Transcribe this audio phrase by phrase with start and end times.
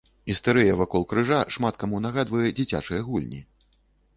[0.33, 3.45] Істэрыя вакол крыжа шмат каму нагадвае дзіцячыя гульні.